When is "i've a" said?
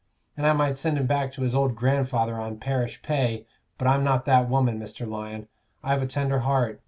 5.83-6.07